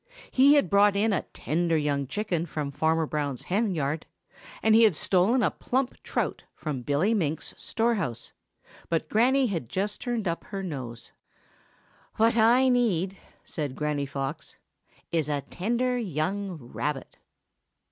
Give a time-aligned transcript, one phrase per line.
[0.31, 4.07] He had brought in a tender young chicken from Farmer Brown's hen yard,
[4.63, 8.33] and he had stolen a plump trout from Billy Mink's storehouse,
[8.89, 11.11] but Granny had just turned up her nose.
[12.15, 14.57] "What I need," said Granny Fox,
[15.11, 17.17] "is a tender young rabbit."